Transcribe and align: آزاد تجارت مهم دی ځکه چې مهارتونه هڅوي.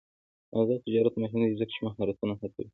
آزاد 0.59 0.79
تجارت 0.85 1.13
مهم 1.21 1.41
دی 1.47 1.55
ځکه 1.59 1.71
چې 1.73 1.79
مهارتونه 1.85 2.33
هڅوي. 2.41 2.67